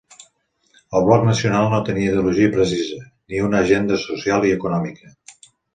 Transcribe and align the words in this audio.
El 0.99 1.05
Bloc 1.09 1.25
Nacional 1.27 1.69
no 1.75 1.83
tenia 1.91 2.09
ideologia 2.15 2.51
precisa, 2.57 2.99
ni 3.35 3.47
una 3.51 3.63
agenda 3.65 4.05
social 4.09 4.51
i 4.51 4.59
econòmica. 4.61 5.17